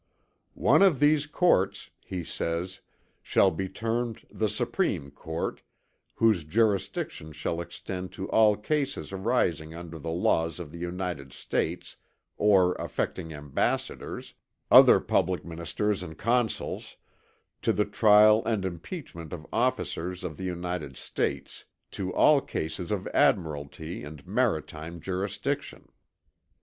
"One 0.55 0.81
of 0.81 0.99
these 0.99 1.27
courts," 1.27 1.91
he 2.03 2.23
says, 2.23 2.81
"shall 3.21 3.51
be 3.51 3.69
termed 3.69 4.25
the 4.31 4.49
Supreme 4.49 5.11
Court, 5.11 5.61
whose 6.15 6.43
jurisdiction 6.43 7.33
shall 7.33 7.61
extend 7.61 8.11
to 8.13 8.27
all 8.31 8.57
cases 8.57 9.11
arising 9.11 9.75
under 9.75 9.99
the 9.99 10.09
laws 10.09 10.59
of 10.59 10.71
the 10.71 10.79
United 10.79 11.31
States, 11.33 11.97
or 12.35 12.73
affecting 12.79 13.31
ambassadors, 13.31 14.33
other 14.71 14.99
public 14.99 15.45
ministers 15.45 16.01
and 16.01 16.17
consuls; 16.17 16.97
to 17.61 17.71
the 17.71 17.85
trial 17.85 18.43
and 18.43 18.65
impeachment 18.65 19.31
of 19.31 19.45
officers 19.53 20.23
of 20.23 20.35
the 20.35 20.45
United 20.45 20.97
States; 20.97 21.65
to 21.91 22.11
all 22.15 22.41
cases 22.41 22.89
of 22.89 23.05
admiralty 23.09 24.03
and 24.03 24.25
maritime 24.25 24.99
jurisdiction." 24.99 25.89